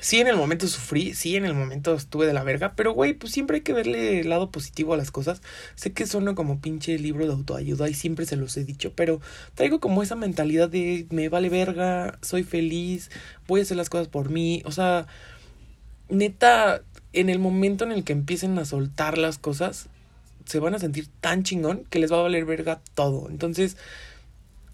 Sí, 0.00 0.20
en 0.20 0.28
el 0.28 0.36
momento 0.36 0.68
sufrí, 0.68 1.12
sí, 1.14 1.34
en 1.34 1.44
el 1.44 1.54
momento 1.54 1.94
estuve 1.94 2.26
de 2.26 2.32
la 2.32 2.44
verga, 2.44 2.74
pero 2.76 2.92
güey, 2.92 3.14
pues 3.14 3.32
siempre 3.32 3.56
hay 3.56 3.60
que 3.62 3.72
verle 3.72 4.20
el 4.20 4.28
lado 4.28 4.50
positivo 4.52 4.94
a 4.94 4.96
las 4.96 5.10
cosas. 5.10 5.42
Sé 5.74 5.92
que 5.92 6.06
suena 6.06 6.36
como 6.36 6.60
pinche 6.60 6.98
libro 6.98 7.26
de 7.26 7.32
autoayuda 7.32 7.88
y 7.88 7.94
siempre 7.94 8.24
se 8.24 8.36
los 8.36 8.56
he 8.56 8.64
dicho, 8.64 8.92
pero 8.94 9.20
traigo 9.54 9.80
como 9.80 10.02
esa 10.02 10.14
mentalidad 10.14 10.68
de 10.68 11.06
me 11.10 11.28
vale 11.28 11.48
verga, 11.48 12.18
soy 12.22 12.44
feliz, 12.44 13.10
voy 13.48 13.60
a 13.60 13.62
hacer 13.64 13.76
las 13.76 13.90
cosas 13.90 14.06
por 14.06 14.30
mí. 14.30 14.62
O 14.64 14.70
sea, 14.70 15.08
neta, 16.08 16.82
en 17.12 17.28
el 17.28 17.40
momento 17.40 17.84
en 17.84 17.92
el 17.92 18.04
que 18.04 18.12
empiecen 18.12 18.58
a 18.58 18.64
soltar 18.64 19.18
las 19.18 19.38
cosas, 19.38 19.88
se 20.44 20.60
van 20.60 20.74
a 20.74 20.78
sentir 20.78 21.08
tan 21.20 21.42
chingón 21.42 21.84
que 21.90 21.98
les 21.98 22.12
va 22.12 22.18
a 22.18 22.22
valer 22.22 22.44
verga 22.44 22.80
todo. 22.94 23.28
Entonces, 23.30 23.76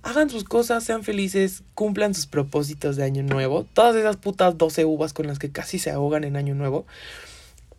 hagan 0.04 0.30
sus 0.30 0.44
cosas, 0.44 0.84
sean 0.84 1.02
felices, 1.02 1.64
cumplan 1.74 2.14
sus 2.14 2.26
propósitos 2.26 2.96
de 2.96 3.04
año 3.04 3.22
nuevo. 3.22 3.64
Todas 3.72 3.96
esas 3.96 4.16
putas 4.16 4.56
12 4.56 4.84
uvas 4.84 5.12
con 5.12 5.26
las 5.26 5.38
que 5.38 5.50
casi 5.50 5.78
se 5.78 5.90
ahogan 5.90 6.24
en 6.24 6.36
año 6.36 6.54
nuevo. 6.54 6.86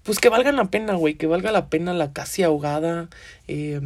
Pues 0.03 0.19
que 0.19 0.29
valgan 0.29 0.55
la 0.55 0.65
pena, 0.65 0.93
güey, 0.95 1.15
que 1.15 1.27
valga 1.27 1.51
la 1.51 1.69
pena 1.69 1.93
la 1.93 2.13
casi 2.13 2.43
ahogada. 2.43 3.09
Eh, 3.47 3.81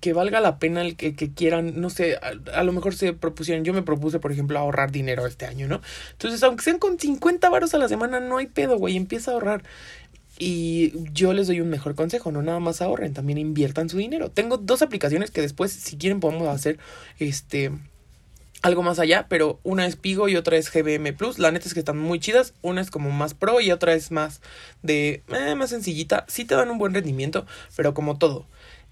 que 0.00 0.12
valga 0.12 0.40
la 0.40 0.58
pena 0.58 0.82
el 0.82 0.96
que, 0.96 1.14
que 1.14 1.32
quieran, 1.32 1.80
no 1.80 1.90
sé, 1.90 2.16
a, 2.16 2.62
lo 2.64 2.72
mejor 2.72 2.94
se 2.94 3.12
propusieron, 3.12 3.64
yo 3.64 3.72
me 3.72 3.82
propuse, 3.82 4.18
por 4.18 4.32
ejemplo, 4.32 4.58
ahorrar 4.58 4.90
dinero 4.90 5.26
este 5.26 5.46
año, 5.46 5.68
¿no? 5.68 5.80
Entonces, 6.12 6.42
aunque 6.42 6.64
sean 6.64 6.78
con 6.78 6.98
50 6.98 7.48
varos 7.50 7.74
a 7.74 7.78
la 7.78 7.88
semana, 7.88 8.20
no 8.20 8.38
hay 8.38 8.46
pedo, 8.46 8.78
güey, 8.78 8.96
empieza 8.96 9.30
a 9.30 9.34
ahorrar. 9.34 9.62
Y 10.44 10.92
yo 11.12 11.32
les 11.34 11.46
doy 11.46 11.60
un 11.60 11.70
mejor 11.70 11.94
consejo, 11.94 12.32
no 12.32 12.42
nada 12.42 12.58
más 12.58 12.82
ahorren, 12.82 13.14
también 13.14 13.38
inviertan 13.38 13.88
su 13.88 13.98
dinero. 13.98 14.28
Tengo 14.28 14.56
dos 14.56 14.82
aplicaciones 14.82 15.30
que 15.30 15.40
después, 15.40 15.70
si 15.70 15.96
quieren, 15.96 16.18
podemos 16.18 16.48
hacer 16.48 16.80
este 17.20 17.70
algo 18.60 18.82
más 18.82 18.98
allá, 18.98 19.26
pero 19.28 19.60
una 19.62 19.86
es 19.86 19.94
Pigo 19.94 20.28
y 20.28 20.34
otra 20.34 20.56
es 20.56 20.68
GBM 20.72 21.16
Plus. 21.16 21.38
La 21.38 21.52
neta 21.52 21.68
es 21.68 21.74
que 21.74 21.78
están 21.78 21.96
muy 21.96 22.18
chidas. 22.18 22.54
Una 22.60 22.80
es 22.80 22.90
como 22.90 23.12
más 23.12 23.34
pro 23.34 23.60
y 23.60 23.70
otra 23.70 23.94
es 23.94 24.10
más 24.10 24.40
de 24.82 25.22
eh, 25.28 25.54
más 25.54 25.70
sencillita. 25.70 26.24
Sí 26.26 26.44
te 26.44 26.56
dan 26.56 26.70
un 26.70 26.78
buen 26.78 26.92
rendimiento, 26.92 27.46
pero 27.76 27.94
como 27.94 28.18
todo, 28.18 28.44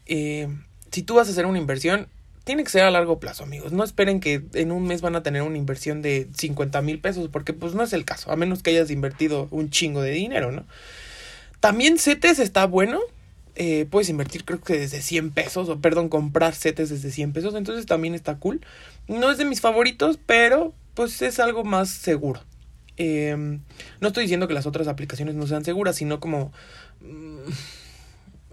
eh, 0.07 0.47
si 0.93 1.03
tú 1.03 1.17
vas 1.17 1.27
a 1.27 1.33
hacer 1.33 1.47
una 1.47 1.59
inversión, 1.59 2.07
tiene 2.45 2.63
que 2.63 2.71
ser 2.71 2.85
a 2.85 2.93
largo 2.93 3.19
plazo, 3.19 3.43
amigos. 3.43 3.73
No 3.73 3.83
esperen 3.83 4.21
que 4.21 4.45
en 4.55 4.71
un 4.71 4.87
mes 4.87 5.01
van 5.01 5.17
a 5.17 5.25
tener 5.25 5.43
una 5.43 5.59
inversión 5.59 6.01
de 6.01 6.29
50 6.33 6.81
mil 6.81 7.01
pesos, 7.01 7.29
porque 7.29 7.55
pues 7.55 7.75
no 7.75 7.83
es 7.83 7.93
el 7.93 8.05
caso, 8.05 8.31
a 8.31 8.37
menos 8.37 8.63
que 8.63 8.71
hayas 8.71 8.93
invertido 8.93 9.49
un 9.51 9.71
chingo 9.71 10.01
de 10.01 10.13
dinero, 10.13 10.53
¿no? 10.53 10.65
También 11.61 11.99
CETES 11.99 12.39
está 12.39 12.67
bueno. 12.67 13.01
Eh, 13.55 13.87
puedes 13.91 14.09
invertir 14.09 14.45
creo 14.45 14.61
que 14.61 14.79
desde 14.79 15.03
100 15.03 15.33
pesos, 15.33 15.69
o 15.69 15.81
perdón, 15.81 16.09
comprar 16.09 16.55
CETES 16.55 16.89
desde 16.89 17.11
100 17.11 17.33
pesos, 17.33 17.55
entonces 17.55 17.87
también 17.87 18.15
está 18.15 18.39
cool. 18.39 18.61
No 19.07 19.31
es 19.31 19.39
de 19.39 19.45
mis 19.45 19.61
favoritos, 19.61 20.19
pero 20.25 20.73
pues 20.95 21.21
es 21.23 21.39
algo 21.39 21.65
más 21.65 21.91
seguro. 21.91 22.41
Em, 22.97 23.61
no 24.01 24.09
estoy 24.09 24.25
diciendo 24.25 24.49
que 24.49 24.55
las 24.55 24.67
otras 24.67 24.89
aplicaciones 24.89 25.35
no 25.35 25.47
sean 25.47 25.65
seguras, 25.65 25.97
sino 25.97 26.21
como... 26.21 26.53
Mm, 27.01 27.51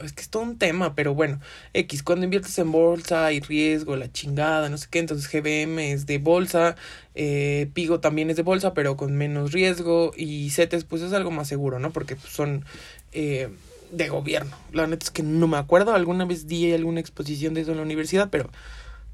es 0.04 0.14
que 0.14 0.22
es 0.22 0.30
todo 0.30 0.44
un 0.44 0.58
tema, 0.58 0.96
pero 0.96 1.14
bueno, 1.16 1.40
X, 1.74 2.04
cuando 2.04 2.26
inviertes 2.26 2.58
en 2.60 2.72
bolsa 2.72 3.26
hay 3.26 3.40
riesgo, 3.40 3.96
la 3.96 4.12
chingada, 4.12 4.70
no 4.70 4.78
sé 4.78 4.88
qué, 4.90 5.00
entonces 5.00 5.30
GBM 5.32 5.80
es 5.92 6.06
de 6.06 6.20
bolsa, 6.20 6.76
eh, 7.16 7.70
Pigo 7.74 8.00
también 8.00 8.30
es 8.30 8.36
de 8.36 8.44
bolsa, 8.44 8.74
pero 8.74 8.96
con 8.96 9.16
menos 9.16 9.52
riesgo, 9.52 10.14
y 10.16 10.50
CETES 10.52 10.84
pues 10.84 11.02
es 11.02 11.14
algo 11.14 11.32
más 11.32 11.48
seguro, 11.48 11.80
¿no? 11.80 11.92
Porque 11.92 12.16
pues, 12.16 12.32
son 12.32 12.64
eh, 13.12 13.50
de 13.92 14.10
gobierno. 14.10 14.56
La 14.72 14.86
neta 14.86 15.06
es 15.06 15.12
que 15.12 15.24
no 15.24 15.48
me 15.48 15.58
acuerdo, 15.58 15.94
alguna 15.94 16.26
vez 16.26 16.48
di 16.48 16.72
alguna 16.74 17.00
exposición 17.00 17.54
de 17.54 17.62
eso 17.62 17.72
en 17.72 17.78
la 17.78 17.84
universidad, 17.84 18.30
pero 18.30 18.52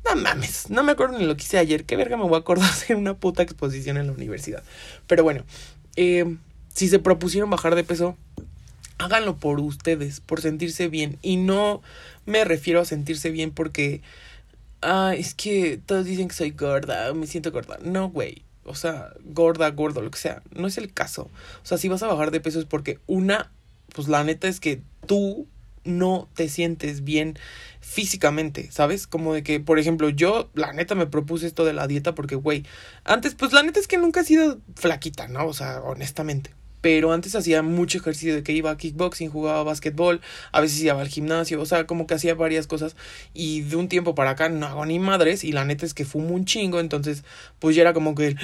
no 0.04 0.16
mames, 0.18 0.70
no 0.70 0.84
me 0.84 0.92
acuerdo 0.92 1.18
ni 1.18 1.26
lo 1.26 1.38
que 1.38 1.44
hice 1.44 1.58
ayer, 1.58 1.86
qué 1.86 1.96
verga 1.96 2.18
me 2.18 2.24
voy 2.24 2.36
a 2.36 2.40
acordar 2.40 2.70
de 2.88 2.96
una 2.96 3.14
puta 3.14 3.42
exposición 3.44 3.98
en 3.98 4.08
la 4.08 4.14
universidad. 4.14 4.64
Pero 5.08 5.24
bueno, 5.24 5.46
eh, 5.96 6.36
si 6.74 6.90
se 6.90 7.00
propusieron 7.00 7.50
bajar 7.50 7.76
de 7.76 7.84
peso, 7.84 8.18
háganlo 9.04 9.38
por 9.38 9.60
ustedes, 9.60 10.20
por 10.22 10.42
sentirse 10.42 10.88
bien. 10.88 11.18
Y 11.22 11.38
no 11.38 11.82
me 12.26 12.44
refiero 12.46 12.82
a 12.82 12.86
sentirse 12.86 13.30
bien 13.32 13.52
porque, 13.52 14.02
ah, 14.82 15.14
es 15.16 15.34
que 15.34 15.80
todos 15.86 16.06
dicen 16.06 16.28
que 16.28 16.36
soy 16.36 16.52
gorda, 16.52 17.14
me 17.14 17.28
siento 17.28 17.52
gorda. 17.52 17.78
No, 17.84 18.10
güey. 18.10 18.44
O 18.66 18.76
sea, 18.76 19.10
gorda, 19.26 19.70
gordo, 19.72 20.02
lo 20.02 20.10
que 20.10 20.20
sea. 20.20 20.42
No 20.56 20.68
es 20.68 20.78
el 20.78 20.94
caso. 20.94 21.24
O 21.64 21.66
sea, 21.66 21.78
si 21.78 21.90
vas 21.90 22.02
a 22.04 22.08
bajar 22.08 22.32
de 22.32 22.40
peso 22.40 22.60
es 22.60 22.66
porque 22.66 23.00
una, 23.08 23.52
pues 23.94 24.08
la 24.08 24.24
neta 24.24 24.48
es 24.48 24.60
que 24.60 24.82
tú 25.06 25.48
no 25.84 26.30
te 26.34 26.48
sientes 26.48 27.04
bien 27.04 27.38
físicamente, 27.82 28.72
¿sabes? 28.72 29.06
Como 29.06 29.34
de 29.34 29.44
que, 29.44 29.60
por 29.60 29.80
ejemplo, 29.80 30.08
yo, 30.08 30.50
la 30.54 30.72
neta, 30.72 30.96
me 30.96 31.08
propuse 31.08 31.46
esto 31.46 31.66
de 31.66 31.74
la 31.74 31.88
dieta 31.88 32.16
porque, 32.16 32.36
güey, 32.36 32.66
antes, 33.04 33.36
pues 33.36 33.52
la 33.52 33.64
neta 33.64 33.82
es 33.82 33.88
que 33.88 33.98
nunca 33.98 34.22
he 34.22 34.24
sido 34.24 34.60
flaquita, 34.76 35.28
¿no? 35.28 35.46
O 35.46 35.54
sea, 35.54 35.82
honestamente 35.82 36.52
pero 36.84 37.14
antes 37.14 37.34
hacía 37.34 37.62
mucho 37.62 37.98
ejercicio 37.98 38.36
de 38.36 38.44
que 38.44 38.52
iba 38.52 38.70
a 38.70 38.76
kickboxing, 38.76 39.30
jugaba 39.30 39.64
básquetbol, 39.64 40.20
a 40.52 40.60
veces 40.60 40.84
iba 40.84 41.00
al 41.00 41.08
gimnasio, 41.08 41.62
o 41.62 41.66
sea, 41.66 41.88
como 41.88 42.08
que 42.08 42.14
hacía 42.14 42.36
varias 42.36 42.68
cosas 42.68 42.98
y 43.34 43.62
de 43.62 43.78
un 43.78 43.88
tiempo 43.88 44.16
para 44.16 44.32
acá 44.32 44.50
no 44.50 44.66
hago 44.66 44.86
ni 44.86 45.00
madres 45.00 45.46
y 45.46 45.54
la 45.54 45.64
neta 45.64 45.86
es 45.86 45.94
que 45.94 46.04
fumo 46.04 46.36
un 46.36 46.44
chingo, 46.44 46.82
entonces 46.82 47.24
pues 47.60 47.78
ya 47.78 47.84
era 47.84 47.94
como 47.94 48.16
que 48.16 48.36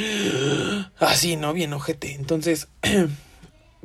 así, 1.00 1.36
¿no? 1.36 1.52
Bien 1.52 1.74
ojete. 1.74 2.14
Entonces, 2.14 2.70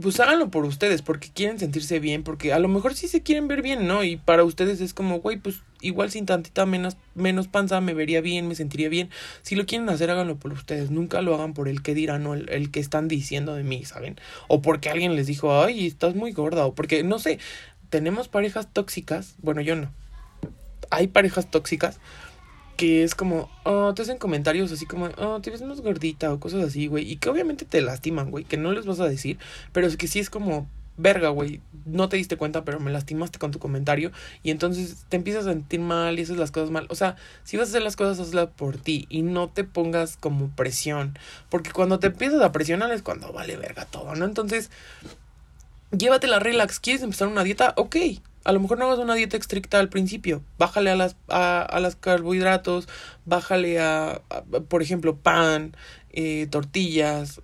pues 0.00 0.18
háganlo 0.18 0.50
por 0.50 0.64
ustedes, 0.64 1.02
porque 1.02 1.30
quieren 1.32 1.58
sentirse 1.58 2.00
bien, 2.00 2.24
porque 2.24 2.52
a 2.52 2.58
lo 2.58 2.68
mejor 2.68 2.94
sí 2.94 3.06
se 3.06 3.22
quieren 3.22 3.46
ver 3.46 3.62
bien, 3.62 3.86
¿no? 3.86 4.02
Y 4.02 4.16
para 4.16 4.42
ustedes 4.42 4.80
es 4.80 4.92
como, 4.92 5.20
güey, 5.20 5.36
pues 5.36 5.62
igual 5.80 6.10
sin 6.10 6.26
tantita 6.26 6.66
menos, 6.66 6.96
menos 7.14 7.46
panza 7.46 7.80
me 7.80 7.94
vería 7.94 8.20
bien, 8.20 8.48
me 8.48 8.56
sentiría 8.56 8.88
bien. 8.88 9.10
Si 9.42 9.54
lo 9.54 9.66
quieren 9.66 9.88
hacer, 9.88 10.10
háganlo 10.10 10.36
por 10.36 10.52
ustedes, 10.52 10.90
nunca 10.90 11.22
lo 11.22 11.34
hagan 11.34 11.54
por 11.54 11.68
el 11.68 11.82
que 11.82 11.94
dirán 11.94 12.26
o 12.26 12.34
el, 12.34 12.48
el 12.50 12.72
que 12.72 12.80
están 12.80 13.06
diciendo 13.06 13.54
de 13.54 13.62
mí, 13.62 13.84
¿saben? 13.84 14.16
O 14.48 14.62
porque 14.62 14.90
alguien 14.90 15.14
les 15.14 15.28
dijo, 15.28 15.62
ay, 15.62 15.86
estás 15.86 16.16
muy 16.16 16.32
gorda, 16.32 16.66
o 16.66 16.74
porque, 16.74 17.04
no 17.04 17.20
sé, 17.20 17.38
tenemos 17.88 18.26
parejas 18.26 18.72
tóxicas, 18.72 19.36
bueno, 19.42 19.60
yo 19.60 19.76
no. 19.76 19.92
Hay 20.90 21.06
parejas 21.06 21.50
tóxicas 21.50 22.00
que 22.76 23.04
es 23.04 23.14
como, 23.14 23.50
oh, 23.64 23.94
te 23.94 24.02
hacen 24.02 24.18
comentarios 24.18 24.72
así 24.72 24.86
como, 24.86 25.08
oh, 25.18 25.40
te 25.40 25.50
ves 25.50 25.62
más 25.62 25.80
gordita 25.80 26.32
o 26.32 26.40
cosas 26.40 26.64
así, 26.64 26.86
güey. 26.86 27.10
Y 27.10 27.16
que 27.16 27.28
obviamente 27.28 27.64
te 27.64 27.80
lastiman, 27.80 28.30
güey, 28.30 28.44
que 28.44 28.56
no 28.56 28.72
les 28.72 28.86
vas 28.86 29.00
a 29.00 29.08
decir, 29.08 29.38
pero 29.72 29.86
es 29.86 29.96
que 29.96 30.08
sí 30.08 30.18
es 30.18 30.30
como, 30.30 30.68
verga, 30.96 31.28
güey, 31.28 31.60
no 31.86 32.08
te 32.08 32.16
diste 32.16 32.36
cuenta, 32.36 32.64
pero 32.64 32.80
me 32.80 32.90
lastimaste 32.90 33.38
con 33.38 33.50
tu 33.50 33.58
comentario. 33.58 34.12
Y 34.42 34.50
entonces 34.50 35.06
te 35.08 35.16
empiezas 35.16 35.46
a 35.46 35.52
sentir 35.52 35.80
mal 35.80 36.18
y 36.18 36.22
haces 36.22 36.36
las 36.36 36.50
cosas 36.50 36.70
mal. 36.70 36.86
O 36.90 36.94
sea, 36.94 37.16
si 37.44 37.56
vas 37.56 37.68
a 37.68 37.70
hacer 37.70 37.82
las 37.82 37.96
cosas, 37.96 38.20
hazlas 38.20 38.50
por 38.56 38.76
ti 38.76 39.06
y 39.08 39.22
no 39.22 39.48
te 39.48 39.64
pongas 39.64 40.16
como 40.16 40.50
presión. 40.50 41.18
Porque 41.50 41.70
cuando 41.70 41.98
te 41.98 42.08
empiezas 42.08 42.42
a 42.42 42.52
presionar 42.52 42.92
es 42.92 43.02
cuando 43.02 43.32
vale 43.32 43.56
verga 43.56 43.86
todo, 43.86 44.14
¿no? 44.14 44.24
Entonces, 44.24 44.70
llévatela 45.90 46.38
relax. 46.38 46.80
¿Quieres 46.80 47.02
empezar 47.02 47.28
una 47.28 47.44
dieta? 47.44 47.74
Ok 47.76 47.96
a 48.44 48.52
lo 48.52 48.60
mejor 48.60 48.78
no 48.78 48.84
hagas 48.84 48.98
una 48.98 49.14
dieta 49.14 49.36
estricta 49.36 49.78
al 49.78 49.88
principio. 49.88 50.42
Bájale 50.58 50.90
a 50.90 50.96
las, 50.96 51.16
a, 51.28 51.62
a 51.62 51.80
las 51.80 51.96
carbohidratos, 51.96 52.88
bájale 53.24 53.80
a, 53.80 54.22
por 54.68 54.82
ejemplo, 54.82 55.16
pan, 55.16 55.76
eh, 56.10 56.46
tortillas, 56.50 57.40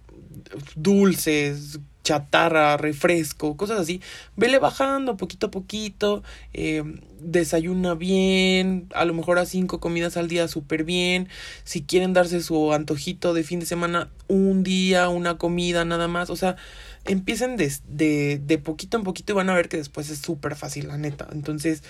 dulces, 0.77 1.81
chatarra, 2.03 2.77
refresco, 2.77 3.57
cosas 3.57 3.81
así. 3.81 4.01
Vele 4.37 4.59
bajando 4.59 5.17
poquito 5.17 5.47
a 5.47 5.51
poquito. 5.51 6.23
Eh, 6.53 6.83
desayuna 7.21 7.95
bien. 7.95 8.89
A 8.95 9.05
lo 9.05 9.15
mejor 9.15 9.39
a 9.39 9.47
cinco 9.47 9.81
comidas 9.81 10.17
al 10.17 10.29
día 10.29 10.49
súper 10.49 10.85
bien. 10.85 11.29
Si 11.65 11.83
quieren 11.83 12.13
darse 12.13 12.43
su 12.43 12.73
antojito 12.73 13.35
de 13.35 13.43
fin 13.43 13.61
de 13.61 13.67
semana, 13.67 14.09
un 14.29 14.63
día, 14.63 15.09
una 15.09 15.39
comida 15.39 15.85
nada 15.85 16.09
más. 16.09 16.31
O 16.31 16.37
sea, 16.37 16.57
empiecen 17.05 17.57
de, 17.57 17.73
de, 17.89 18.41
de 18.45 18.59
poquito 18.59 18.97
en 18.97 19.05
poquito 19.05 19.33
y 19.33 19.37
van 19.37 19.51
a 19.51 19.55
ver 19.55 19.69
que 19.69 19.77
después 19.77 20.11
es 20.11 20.19
súper 20.19 20.57
fácil, 20.57 20.89
la 20.89 20.99
neta. 20.99 21.29
Entonces, 21.33 21.83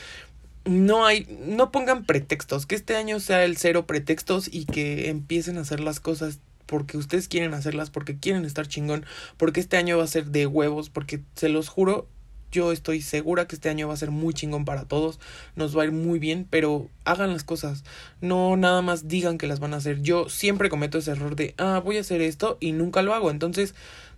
no 0.64 1.06
hay, 1.06 1.26
no 1.46 1.70
pongan 1.72 2.04
pretextos, 2.04 2.66
que 2.66 2.74
este 2.74 2.96
año 2.96 3.18
sea 3.20 3.44
el 3.44 3.56
cero 3.56 3.86
pretextos 3.86 4.48
y 4.52 4.66
que 4.66 5.08
empiecen 5.08 5.56
a 5.56 5.62
hacer 5.62 5.80
las 5.80 6.00
cosas 6.00 6.38
porque 6.70 6.96
ustedes 6.96 7.26
quieren 7.26 7.52
hacerlas, 7.52 7.90
porque 7.90 8.16
quieren 8.16 8.44
estar 8.44 8.68
chingón, 8.68 9.04
porque 9.36 9.58
este 9.58 9.76
año 9.76 9.98
va 9.98 10.04
a 10.04 10.06
ser 10.06 10.26
de 10.26 10.46
huevos, 10.46 10.88
porque 10.88 11.20
se 11.34 11.48
los 11.48 11.68
juro, 11.68 12.06
yo 12.52 12.70
estoy 12.70 13.02
segura 13.02 13.48
que 13.48 13.56
este 13.56 13.70
año 13.70 13.88
va 13.88 13.94
a 13.94 13.96
ser 13.96 14.12
muy 14.12 14.34
chingón 14.34 14.64
para 14.64 14.84
todos, 14.84 15.18
nos 15.56 15.76
va 15.76 15.82
a 15.82 15.86
ir 15.86 15.90
muy 15.90 16.20
bien, 16.20 16.46
pero 16.48 16.88
hagan 17.04 17.32
las 17.32 17.42
cosas, 17.42 17.82
no 18.20 18.56
nada 18.56 18.82
más 18.82 19.08
digan 19.08 19.36
que 19.36 19.48
las 19.48 19.58
van 19.58 19.74
a 19.74 19.78
hacer. 19.78 20.00
Yo 20.02 20.28
siempre 20.28 20.68
cometo 20.68 20.96
ese 20.96 21.10
error 21.10 21.34
de, 21.34 21.56
ah, 21.58 21.82
voy 21.84 21.96
a 21.96 22.02
hacer 22.02 22.20
esto 22.20 22.56
y 22.60 22.70
nunca 22.70 23.02
lo 23.02 23.14
hago, 23.14 23.32
entonces 23.32 23.74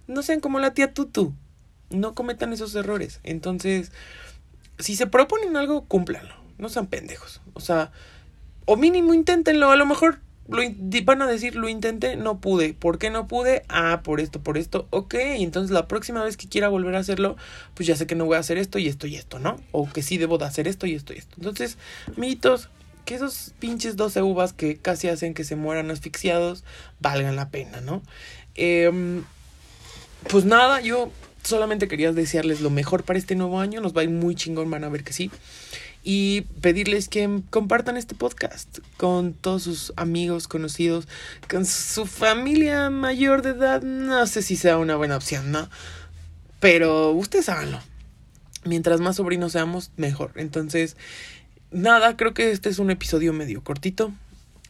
no 0.06 0.23
sean 0.23 0.40
como 0.40 0.61
la 0.61 0.75
tía 0.75 0.92
Tutu. 0.92 1.32
No 1.88 2.14
cometan 2.14 2.52
esos 2.52 2.75
errores. 2.75 3.21
Entonces, 3.23 3.92
si 4.78 4.94
se 4.94 5.06
proponen 5.06 5.56
algo, 5.56 5.87
cúmplanlo. 5.87 6.35
No 6.59 6.68
sean 6.68 6.87
pendejos. 6.87 7.40
O 7.54 7.61
sea, 7.61 7.92
o 8.66 8.76
mínimo 8.76 9.14
inténtenlo. 9.14 9.71
A 9.71 9.76
lo 9.76 9.87
mejor 9.87 10.21
lo 10.49 10.62
van 11.04 11.22
a 11.22 11.26
decir, 11.26 11.54
lo 11.54 11.68
intenté, 11.68 12.16
no 12.16 12.40
pude. 12.40 12.75
¿Por 12.75 12.99
qué 12.99 13.11
no 13.11 13.26
pude? 13.26 13.62
Ah, 13.68 14.00
por 14.02 14.20
esto, 14.20 14.40
por 14.40 14.58
esto. 14.58 14.87
Ok, 14.90 15.14
entonces 15.14 15.70
la 15.70 15.88
próxima 15.88 16.22
vez 16.25 16.37
que 16.37 16.49
quiera 16.49 16.68
volver 16.68 16.96
a 16.96 16.99
hacerlo, 16.99 17.37
pues 17.75 17.87
ya 17.87 17.96
sé 17.96 18.06
que 18.06 18.14
no 18.14 18.26
voy 18.26 18.37
a 18.37 18.40
hacer 18.40 18.58
esto 18.58 18.78
y 18.78 18.88
esto 18.88 19.06
y 19.06 19.16
esto, 19.16 19.38
¿no? 19.38 19.56
O 19.70 19.88
que 19.90 20.02
sí 20.02 20.18
debo 20.18 20.38
de 20.38 20.46
hacer 20.46 20.66
esto 20.68 20.87
y 20.87 20.94
esto 20.94 21.14
y 21.14 21.18
esto. 21.18 21.34
Entonces, 21.38 21.78
mitos, 22.16 22.68
que 23.04 23.14
esos 23.14 23.52
pinches 23.58 23.96
12 23.96 24.22
uvas 24.22 24.52
que 24.52 24.76
casi 24.76 25.08
hacen 25.08 25.34
que 25.34 25.44
se 25.44 25.56
mueran 25.56 25.90
asfixiados 25.90 26.64
valgan 27.00 27.37
la 27.37 27.50
pena, 27.50 27.80
¿no? 27.80 28.02
Eh, 28.54 29.22
pues 30.28 30.44
nada, 30.44 30.80
yo 30.80 31.11
solamente 31.42 31.88
quería 31.88 32.12
desearles 32.12 32.61
lo 32.61 32.70
mejor 32.70 33.04
para 33.04 33.18
este 33.18 33.34
nuevo 33.34 33.61
año. 33.61 33.80
Nos 33.80 33.96
va 33.96 34.02
a 34.02 34.04
ir 34.04 34.11
muy 34.11 34.34
chingón, 34.34 34.70
van 34.70 34.84
a 34.84 34.88
ver 34.88 35.04
que 35.04 35.12
sí. 35.12 35.30
Y 36.04 36.42
pedirles 36.61 37.09
que 37.09 37.42
compartan 37.50 37.97
este 37.97 38.14
podcast 38.14 38.78
con 38.97 39.35
todos 39.35 39.62
sus 39.62 39.92
amigos, 39.97 40.49
conocidos, 40.49 41.06
con 41.49 41.64
su 41.64 42.06
familia 42.06 42.90
mayor 42.90 43.42
de 43.42 43.50
edad. 43.50 43.82
No 43.82 44.26
sé 44.26 44.42
si 44.42 44.56
sea 44.56 44.78
una 44.78 44.97
buena 44.97 45.16
opción, 45.16 45.52
¿no? 45.52 45.68
Pero 46.59 47.12
ustedes 47.12 47.49
háganlo. 47.49 47.80
Mientras 48.64 49.00
más 49.00 49.16
sobrinos 49.16 49.52
seamos, 49.52 49.92
mejor. 49.97 50.32
Entonces, 50.37 50.97
nada, 51.71 52.16
creo 52.16 52.35
que 52.35 52.50
este 52.50 52.68
es 52.68 52.78
un 52.78 52.90
episodio 52.90 53.32
medio 53.32 53.62
cortito. 53.62 54.12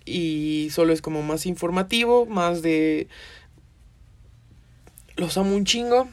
Y 0.05 0.69
solo 0.73 0.93
es 0.93 1.01
como 1.01 1.23
más 1.23 1.47
informativo, 1.47 2.27
más 2.27 2.63
de 2.63 3.09
los 5.17 5.37
amo 5.37 5.55
un 5.55 5.65
chingo 5.65 6.09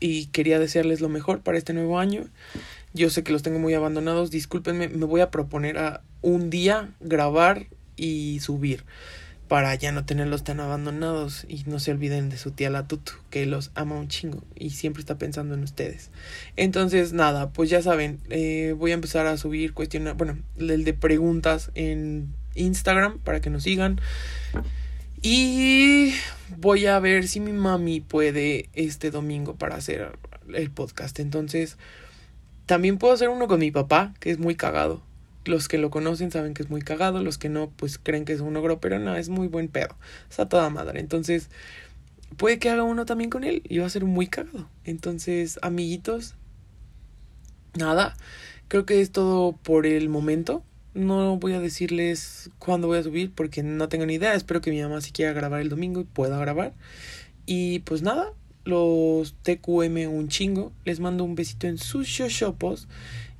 y 0.00 0.26
quería 0.26 0.58
desearles 0.58 1.00
lo 1.00 1.08
mejor 1.08 1.40
para 1.40 1.58
este 1.58 1.72
nuevo 1.72 1.98
año. 1.98 2.24
Yo 2.94 3.10
sé 3.10 3.22
que 3.22 3.32
los 3.32 3.42
tengo 3.42 3.58
muy 3.58 3.74
abandonados, 3.74 4.30
discúlpenme, 4.30 4.88
me 4.88 5.06
voy 5.06 5.20
a 5.20 5.30
proponer 5.30 5.78
a 5.78 6.02
un 6.20 6.50
día 6.50 6.90
grabar 7.00 7.66
y 7.96 8.40
subir 8.40 8.84
para 9.52 9.74
ya 9.74 9.92
no 9.92 10.06
tenerlos 10.06 10.44
tan 10.44 10.60
abandonados 10.60 11.44
y 11.46 11.64
no 11.66 11.78
se 11.78 11.90
olviden 11.90 12.30
de 12.30 12.38
su 12.38 12.52
tía 12.52 12.70
la 12.70 12.88
Tutu, 12.88 13.12
que 13.28 13.44
los 13.44 13.70
ama 13.74 13.96
un 13.96 14.08
chingo 14.08 14.42
y 14.54 14.70
siempre 14.70 15.00
está 15.00 15.18
pensando 15.18 15.54
en 15.54 15.62
ustedes. 15.62 16.10
Entonces, 16.56 17.12
nada, 17.12 17.50
pues 17.50 17.68
ya 17.68 17.82
saben, 17.82 18.18
eh, 18.30 18.74
voy 18.78 18.92
a 18.92 18.94
empezar 18.94 19.26
a 19.26 19.36
subir 19.36 19.74
cuestiones, 19.74 20.16
bueno, 20.16 20.38
el 20.56 20.84
de 20.84 20.94
preguntas 20.94 21.70
en 21.74 22.32
Instagram 22.54 23.18
para 23.18 23.42
que 23.42 23.50
nos 23.50 23.64
sigan. 23.64 24.00
Y 25.20 26.14
voy 26.56 26.86
a 26.86 26.98
ver 26.98 27.28
si 27.28 27.40
mi 27.40 27.52
mami 27.52 28.00
puede 28.00 28.70
este 28.72 29.10
domingo 29.10 29.56
para 29.56 29.76
hacer 29.76 30.18
el 30.54 30.70
podcast. 30.70 31.20
Entonces, 31.20 31.76
también 32.66 32.98
puedo 32.98 33.14
hacer 33.14 33.28
uno 33.28 33.48
con 33.48 33.60
mi 33.60 33.70
papá, 33.70 34.14
que 34.20 34.30
es 34.30 34.38
muy 34.38 34.54
cagado. 34.54 35.02
los 35.44 35.66
que 35.66 35.76
lo 35.76 35.90
conocen 35.90 36.30
saben 36.30 36.54
que 36.54 36.62
es 36.62 36.70
muy 36.70 36.82
cagado, 36.82 37.22
los 37.24 37.36
que 37.36 37.48
no, 37.48 37.68
pues 37.76 37.98
creen 37.98 38.24
que 38.24 38.32
es 38.32 38.40
un 38.40 38.56
ogro, 38.56 38.80
pero 38.80 39.00
no, 39.00 39.16
es 39.16 39.28
muy 39.28 39.48
buen 39.48 39.66
pedo. 39.66 39.96
Está 40.30 40.48
toda 40.48 40.70
madre. 40.70 41.00
Entonces, 41.00 41.50
puede 42.36 42.58
que 42.60 42.70
haga 42.70 42.84
uno 42.84 43.06
también 43.06 43.28
con 43.30 43.42
él 43.42 43.62
y 43.68 43.78
va 43.78 43.86
a 43.86 43.90
ser 43.90 44.04
muy 44.04 44.28
cagado. 44.28 44.68
Entonces, 44.84 45.58
amiguitos, 45.62 46.36
nada, 47.74 48.16
creo 48.68 48.86
que 48.86 49.00
es 49.00 49.10
todo 49.10 49.52
por 49.52 49.86
el 49.86 50.08
momento. 50.08 50.62
No 50.94 51.38
voy 51.38 51.54
a 51.54 51.60
decirles 51.60 52.50
cuándo 52.58 52.86
voy 52.86 52.98
a 52.98 53.02
subir 53.02 53.32
porque 53.34 53.62
no 53.62 53.88
tengo 53.88 54.06
ni 54.06 54.14
idea. 54.14 54.34
Espero 54.34 54.60
que 54.60 54.70
mi 54.70 54.80
mamá 54.80 55.00
si 55.00 55.10
quiera 55.10 55.32
grabar 55.32 55.60
el 55.60 55.70
domingo 55.70 56.00
y 56.00 56.04
pueda 56.04 56.38
grabar. 56.38 56.74
Y 57.46 57.80
pues 57.80 58.02
nada, 58.02 58.32
los 58.64 59.34
TQM 59.42 60.08
un 60.08 60.28
chingo. 60.28 60.72
Les 60.84 61.00
mando 61.00 61.24
un 61.24 61.34
besito 61.34 61.66
en 61.66 61.78
sus 61.78 62.06
shoshopos. 62.06 62.88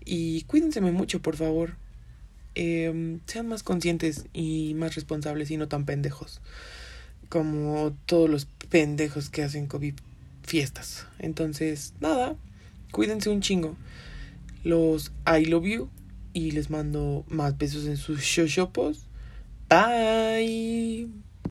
Y 0.05 0.43
cuídense 0.43 0.81
mucho, 0.81 1.21
por 1.23 1.37
favor. 1.37 1.77
Eh, 2.55 3.19
sean 3.27 3.49
más 3.49 3.63
conscientes 3.63 4.27
y 4.33 4.75
más 4.75 4.95
responsables 4.95 5.51
y 5.51 5.57
no 5.57 5.69
tan 5.69 5.85
pendejos. 5.85 6.41
Como 7.29 7.97
todos 8.07 8.29
los 8.29 8.47
pendejos 8.69 9.31
que 9.31 9.43
hacen 9.43 9.67
COVID 9.67 9.95
fiestas. 10.43 11.07
Entonces, 11.19 11.95
nada, 12.01 12.37
cuídense 12.91 13.31
un 13.31 13.41
chingo. 13.41 13.77
Los 14.65 15.13
I 15.27 15.45
love 15.47 15.67
you. 15.67 15.89
Y 16.35 16.53
les 16.53 16.71
mando 16.71 17.25
más 17.29 17.59
besos 17.59 17.87
en 17.87 17.97
sus 17.97 18.21
shoshopos. 18.21 19.07
Bye. 19.69 21.22